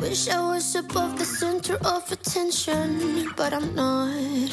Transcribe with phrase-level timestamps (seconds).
[0.00, 4.52] wish I was above the center of attention, but I'm not.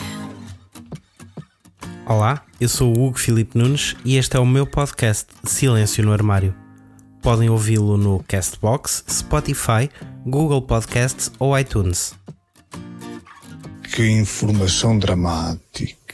[2.07, 6.13] Olá, eu sou o Hugo Filipe Nunes e este é o meu podcast Silêncio no
[6.13, 6.55] Armário.
[7.21, 9.89] Podem ouvi-lo no Castbox, Spotify,
[10.25, 12.13] Google Podcasts ou iTunes.
[13.95, 16.04] Que informação dramática.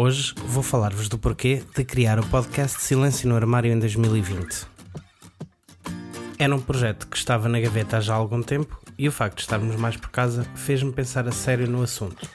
[0.00, 4.64] Hoje vou falar-vos do porquê de criar o podcast Silêncio no Armário em 2020.
[6.38, 9.40] Era um projeto que estava na gaveta há já algum tempo e o facto de
[9.42, 12.30] estarmos mais por casa fez-me pensar a sério no assunto.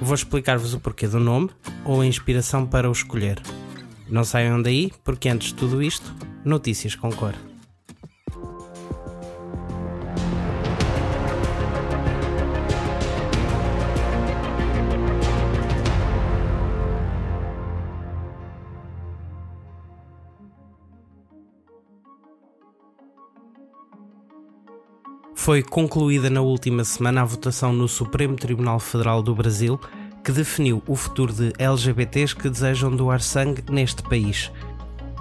[0.00, 1.50] Vou explicar-vos o porquê do nome
[1.84, 3.42] ou a inspiração para o escolher.
[4.08, 6.14] Não saiam daí, porque antes de tudo isto,
[6.46, 7.34] notícias com cor.
[25.48, 29.80] Foi concluída na última semana a votação no Supremo Tribunal Federal do Brasil
[30.22, 34.52] que definiu o futuro de LGBTs que desejam doar sangue neste país.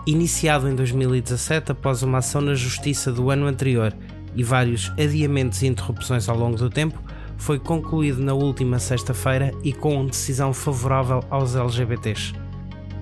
[0.06, 3.96] Iniciado em 2017 após uma ação na Justiça do ano anterior
[4.36, 7.02] e vários adiamentos e interrupções ao longo do tempo,
[7.38, 12.34] foi concluído na última sexta-feira e com decisão favorável aos LGBTs.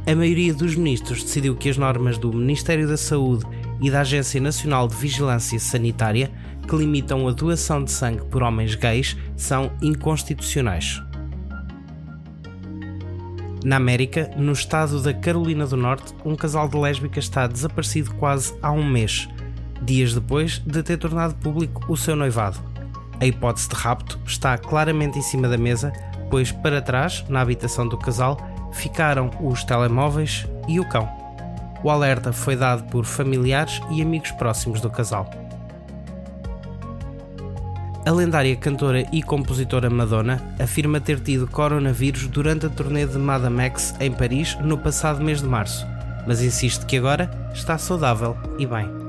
[0.06, 3.48] A maioria dos ministros decidiu que as normas do Ministério da Saúde
[3.82, 6.32] e da Agência Nacional de Vigilância Sanitária
[6.68, 11.02] que limitam a doação de sangue por homens gays são inconstitucionais.
[13.64, 18.56] Na América, no estado da Carolina do Norte, um casal de lésbicas está desaparecido quase
[18.62, 19.28] há um mês,
[19.82, 22.60] dias depois de ter tornado público o seu noivado.
[23.20, 25.92] A hipótese de rapto está claramente em cima da mesa,
[26.30, 28.38] pois para trás, na habitação do casal,
[28.72, 31.25] ficaram os telemóveis e o cão.
[31.84, 35.30] O alerta foi dado por familiares e amigos próximos do casal.
[38.06, 43.64] A lendária cantora e compositora Madonna afirma ter tido coronavírus durante a turnê de Madame
[43.64, 45.88] X em Paris no passado mês de março,
[46.28, 49.05] mas insiste que agora está saudável e bem.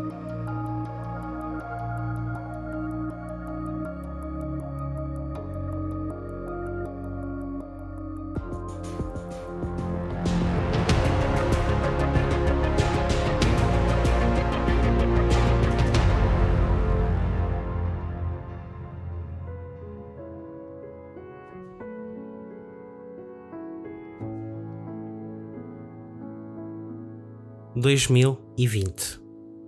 [27.77, 29.21] 2020.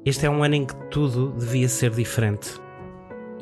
[0.02, 2.58] Este é um ano em que tudo devia ser diferente.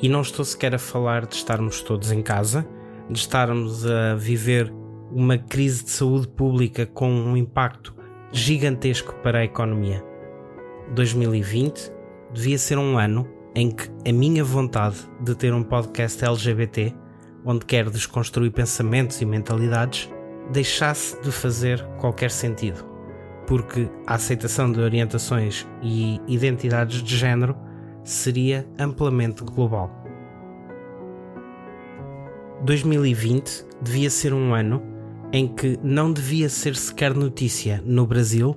[0.02, 2.66] E não estou sequer a falar de estarmos todos em casa,
[3.08, 4.72] de estarmos a viver
[5.12, 7.94] uma crise de saúde pública com um impacto
[8.32, 10.04] gigantesco para a economia.
[10.96, 11.92] 2020
[12.34, 16.92] devia ser um ano em que a minha vontade de ter um podcast LGBT,
[17.44, 20.10] onde quero desconstruir pensamentos e mentalidades,
[20.50, 22.95] deixasse de fazer qualquer sentido
[23.46, 27.56] porque a aceitação de orientações e identidades de género
[28.04, 29.90] seria amplamente global.
[32.64, 34.82] 2020 devia ser um ano
[35.32, 38.56] em que não devia ser sequer notícia no Brasil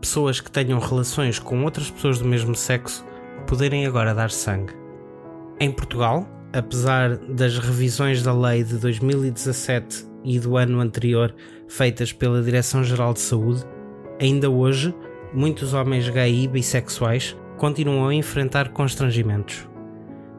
[0.00, 3.04] pessoas que tenham relações com outras pessoas do mesmo sexo
[3.46, 4.72] poderem agora dar sangue.
[5.58, 11.34] Em Portugal, apesar das revisões da lei de 2017 e do ano anterior
[11.68, 13.64] feitas pela Direção-Geral de Saúde,
[14.20, 14.94] Ainda hoje,
[15.32, 19.66] muitos homens gay e bissexuais continuam a enfrentar constrangimentos.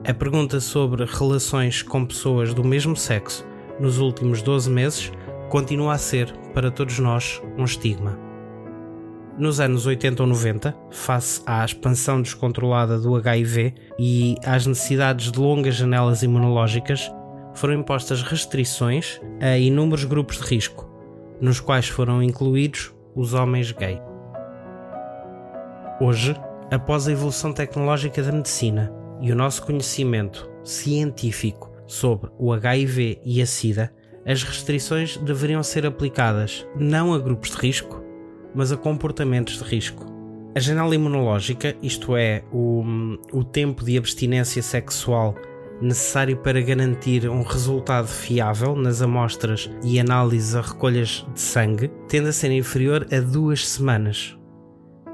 [0.07, 3.43] A pergunta sobre relações com pessoas do mesmo sexo
[3.79, 5.11] nos últimos 12 meses
[5.49, 8.19] continua a ser, para todos nós, um estigma.
[9.35, 15.39] Nos anos 80 ou 90, face à expansão descontrolada do HIV e às necessidades de
[15.39, 17.11] longas janelas imunológicas,
[17.55, 20.87] foram impostas restrições a inúmeros grupos de risco,
[21.41, 24.01] nos quais foram incluídos os homens gay.
[25.99, 26.35] Hoje,
[26.71, 33.41] após a evolução tecnológica da medicina e o nosso conhecimento científico sobre o HIV e
[33.41, 33.93] a SIDA,
[34.25, 38.03] as restrições deveriam ser aplicadas não a grupos de risco,
[38.53, 40.05] mas a comportamentos de risco.
[40.55, 42.83] A janela imunológica, isto é, o,
[43.31, 45.35] o tempo de abstinência sexual
[45.81, 52.29] necessário para garantir um resultado fiável nas amostras e análises a recolhas de sangue tende
[52.29, 54.37] a ser inferior a duas semanas.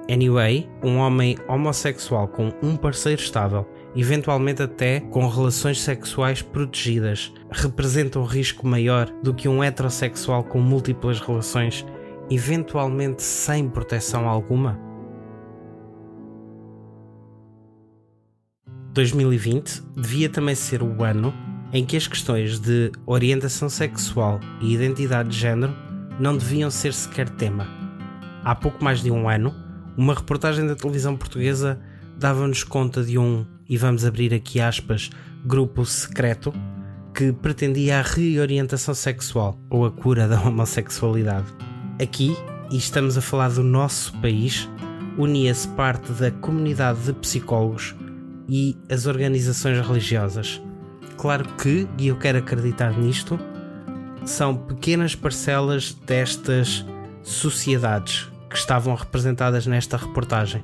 [0.10, 8.18] Anyway, um homem homossexual com um parceiro estável, eventualmente até com relações sexuais protegidas, representa
[8.20, 11.86] um risco maior do que um heterossexual com múltiplas relações,
[12.30, 14.87] eventualmente sem proteção alguma?
[18.98, 21.32] 2020 devia também ser o ano
[21.72, 25.72] em que as questões de orientação sexual e identidade de género
[26.20, 27.68] não deviam ser sequer tema.
[28.44, 29.54] Há pouco mais de um ano,
[29.96, 31.80] uma reportagem da televisão portuguesa
[32.18, 35.12] dava-nos conta de um, e vamos abrir aqui aspas,
[35.46, 36.52] grupo secreto
[37.14, 41.54] que pretendia a reorientação sexual ou a cura da homossexualidade.
[42.02, 42.36] Aqui,
[42.72, 44.68] e estamos a falar do nosso país,
[45.20, 47.94] unia-se parte da comunidade de psicólogos
[48.48, 50.62] e as organizações religiosas.
[51.18, 53.40] Claro que, e eu quero acreditar nisto,
[54.26, 56.86] são pequenas parcelas destas
[57.24, 60.62] sociedades que estavam representadas nesta reportagem,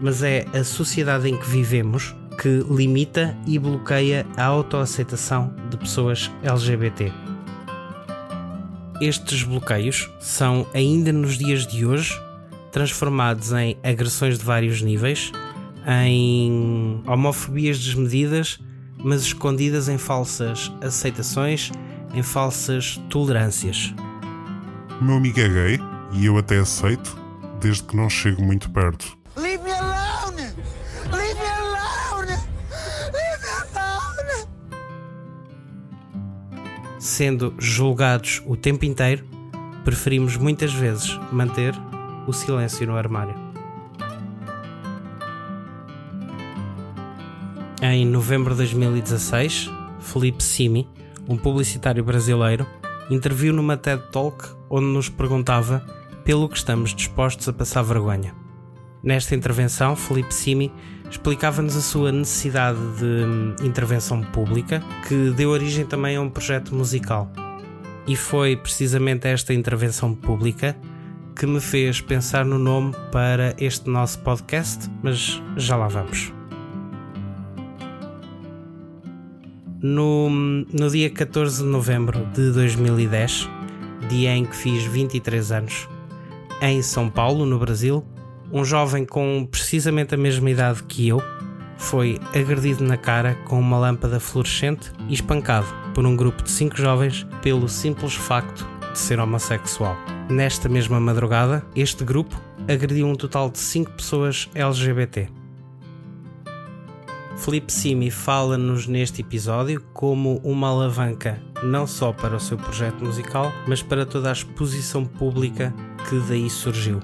[0.00, 6.30] mas é a sociedade em que vivemos que limita e bloqueia a autoaceitação de pessoas
[6.42, 7.12] LGBT.
[8.98, 12.18] Estes bloqueios são, ainda nos dias de hoje,
[12.72, 15.32] transformados em agressões de vários níveis
[15.86, 18.58] em homofobias desmedidas,
[18.98, 21.70] mas escondidas em falsas aceitações,
[22.14, 23.94] em falsas tolerâncias.
[25.00, 25.80] O meu amigo é gay
[26.12, 27.16] e eu até aceito,
[27.60, 29.16] desde que não chego muito perto.
[29.36, 30.42] Leave me alone!
[31.12, 32.32] Leave me alone!
[33.12, 34.46] Leave me alone!
[36.98, 39.24] Sendo julgados o tempo inteiro,
[39.84, 41.74] preferimos muitas vezes manter
[42.26, 43.49] o silêncio no armário.
[47.82, 50.86] Em novembro de 2016, Felipe Simi,
[51.26, 52.66] um publicitário brasileiro,
[53.08, 55.82] interviu numa TED Talk onde nos perguntava
[56.22, 58.34] pelo que estamos dispostos a passar vergonha.
[59.02, 60.70] Nesta intervenção, Felipe Simi
[61.10, 66.74] explicava-nos a sua necessidade de hum, intervenção pública, que deu origem também a um projeto
[66.74, 67.32] musical.
[68.06, 70.76] E foi precisamente esta intervenção pública
[71.34, 76.39] que me fez pensar no nome para este nosso podcast, mas já lá vamos.
[79.82, 83.48] No, no dia 14 de novembro de 2010,
[84.10, 85.88] dia em que fiz 23 anos,
[86.60, 88.04] em São Paulo, no Brasil,
[88.52, 91.22] um jovem com precisamente a mesma idade que eu
[91.78, 96.76] foi agredido na cara com uma lâmpada fluorescente e espancado por um grupo de cinco
[96.76, 99.96] jovens pelo simples facto de ser homossexual.
[100.28, 102.38] Nesta mesma madrugada, este grupo
[102.68, 105.39] agrediu um total de cinco pessoas LGBT.
[107.40, 113.50] Felipe Simi fala-nos neste episódio como uma alavanca não só para o seu projeto musical,
[113.66, 115.72] mas para toda a exposição pública
[116.06, 117.00] que daí surgiu.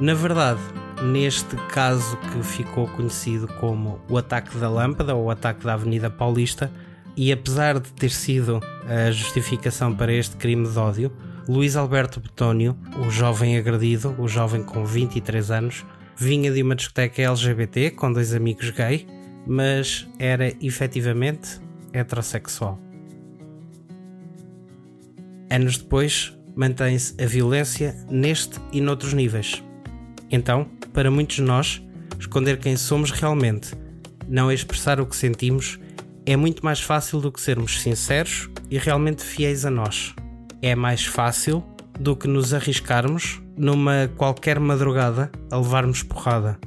[0.00, 0.60] Na verdade,
[1.02, 6.08] neste caso que ficou conhecido como o ataque da lâmpada ou o ataque da Avenida
[6.08, 6.70] Paulista,
[7.16, 11.12] e apesar de ter sido a justificação para este crime de ódio,
[11.48, 15.84] Luís Alberto Betónio, o jovem agredido, o jovem com 23 anos,
[16.18, 19.06] vinha de uma discoteca LGBT com dois amigos gay,
[19.46, 21.60] mas era efetivamente
[21.92, 22.78] heterossexual.
[25.48, 29.62] Anos depois, mantém-se a violência neste e noutros níveis.
[30.28, 31.80] Então, para muitos de nós,
[32.18, 33.72] esconder quem somos realmente,
[34.26, 35.78] não expressar o que sentimos,
[36.26, 40.14] é muito mais fácil do que sermos sinceros e realmente fiéis a nós.
[40.60, 41.64] É mais fácil
[41.98, 46.58] do que nos arriscarmos numa qualquer madrugada a levarmos porrada.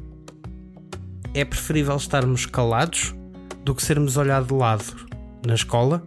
[1.33, 3.15] É preferível estarmos calados
[3.63, 4.83] do que sermos olhados de lado,
[5.45, 6.03] na escola,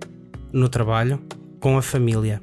[0.52, 1.20] no trabalho,
[1.58, 2.42] com a família.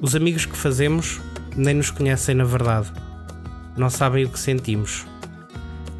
[0.00, 1.20] Os amigos que fazemos
[1.56, 2.92] nem nos conhecem na verdade,
[3.76, 5.04] não sabem o que sentimos.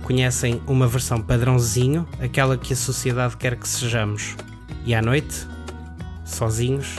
[0.05, 4.37] Conhecem uma versão padrãozinho, aquela que a sociedade quer que sejamos.
[4.85, 5.47] E à noite,
[6.25, 6.99] sozinhos,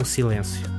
[0.00, 0.75] o silêncio.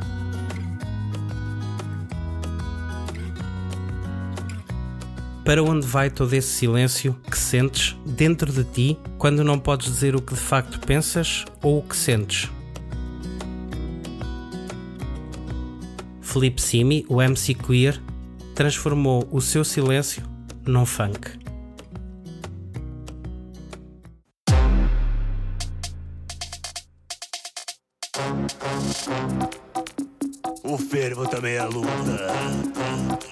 [5.47, 10.13] Para onde vai todo esse silêncio que sentes dentro de ti quando não podes dizer
[10.13, 12.51] o que de facto pensas ou o que sentes?
[16.19, 17.97] Felipe Simi, o MC Queer,
[18.53, 20.21] transformou o seu silêncio
[20.65, 21.39] num funk.
[30.61, 33.26] O fervo também é luta.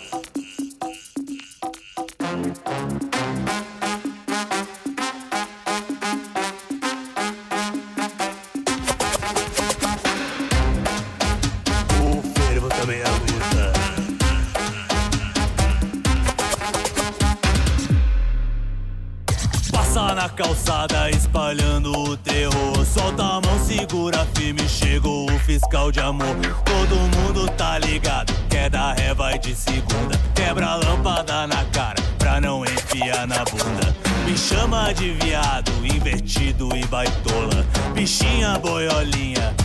[19.95, 22.85] Na calçada espalhando o terror.
[22.85, 26.35] Solta a mão, segura firme, chegou o fiscal de amor.
[26.65, 30.19] Todo mundo tá ligado, quer dar ré, vai de segunda.
[30.35, 33.95] Quebra a lâmpada na cara, pra não enfiar na bunda.
[34.25, 37.65] Me chama de viado, invertido e baitola.
[37.93, 39.55] Bichinha boiolinha,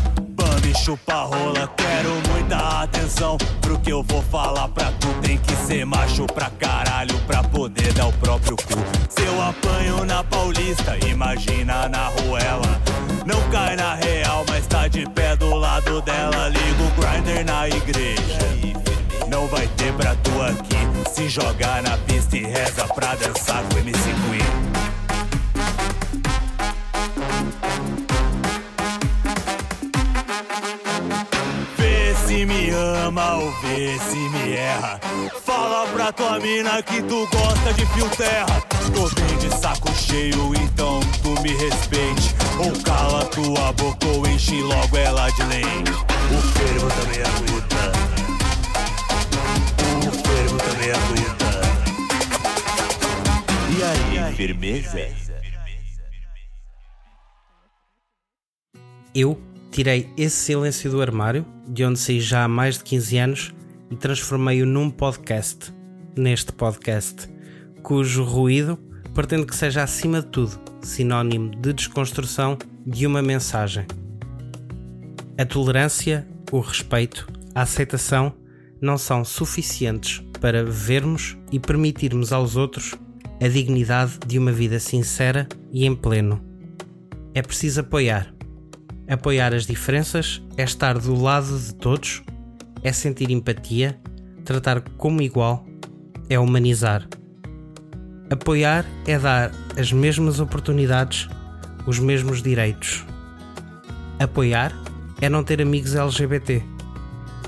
[0.71, 1.69] bambi chupa rola.
[1.77, 5.09] Quero muita atenção pro que eu vou falar pra tu.
[5.21, 8.79] Tem que ser macho pra caralho pra poder dar o próprio cu.
[9.09, 12.81] Se eu apanho na Paulista, imagina na ruela.
[13.27, 16.49] Não cai na real, mas tá de pé do lado dela.
[16.49, 18.39] Liga o grinder na igreja.
[19.29, 21.11] Não vai ter pra tu aqui.
[21.13, 24.70] Se jogar na pista e reza pra dançar com MC Queen.
[33.11, 35.01] Me ama ou vê se me erra.
[35.45, 38.63] Fala pra tua mina que tu gosta de fio terra.
[38.95, 42.35] Tô bem de saco cheio, então tu me respeite.
[42.59, 45.91] Ou cala tua boca ou enche logo ela de leite.
[45.91, 47.93] O fervo também aguenta.
[50.07, 51.61] O fervo também aguenta.
[53.77, 55.09] E aí, firmeza?
[59.13, 59.37] Eu
[59.71, 63.55] tirei esse silêncio do armário, de onde saí já há mais de 15 anos,
[63.91, 65.73] e transformei-o num podcast.
[66.17, 67.29] Neste podcast,
[67.83, 68.79] cujo ruído
[69.15, 73.87] pretendo que seja, acima de tudo, sinónimo de desconstrução de uma mensagem.
[75.39, 78.33] A tolerância, o respeito, a aceitação
[78.81, 82.95] não são suficientes para vermos e permitirmos aos outros
[83.43, 86.43] a dignidade de uma vida sincera e em pleno.
[87.35, 88.33] É preciso apoiar.
[89.11, 92.23] Apoiar as diferenças é estar do lado de todos,
[92.81, 93.99] é sentir empatia,
[94.45, 95.67] tratar como igual,
[96.29, 97.09] é humanizar.
[98.31, 101.29] Apoiar é dar as mesmas oportunidades,
[101.89, 103.05] os mesmos direitos.
[104.21, 104.73] Apoiar
[105.21, 106.63] é não ter amigos LGBT.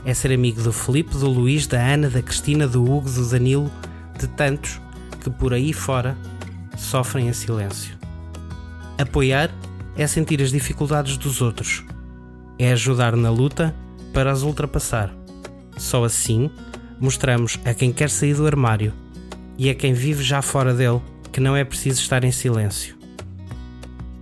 [0.05, 3.71] É ser amigo do Felipe, do Luís, da Ana, da Cristina, do Hugo, do Danilo,
[4.19, 4.81] de tantos
[5.21, 6.19] que por aí fora
[6.77, 7.97] sofrem em silêncio.
[8.99, 9.49] Apoiar
[9.97, 11.85] é sentir as dificuldades dos outros.
[12.59, 13.75] É ajudar na luta
[14.13, 15.15] para as ultrapassar.
[15.77, 16.51] Só assim
[17.01, 18.93] mostramos a quem quer sair do armário
[19.59, 21.01] e a quem vive já fora dele
[21.33, 22.97] que não é preciso estar em silêncio.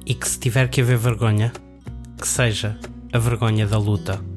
[0.06, 1.52] E que se tiver que haver vergonha,
[2.18, 2.78] que seja
[3.12, 4.29] a vergonha da luta.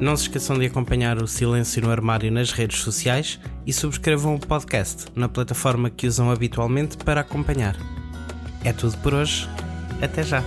[0.00, 4.38] Não se esqueçam de acompanhar o Silêncio no Armário nas redes sociais e subscrevam o
[4.38, 7.76] podcast na plataforma que usam habitualmente para acompanhar.
[8.64, 9.48] É tudo por hoje.
[10.00, 10.42] Até já!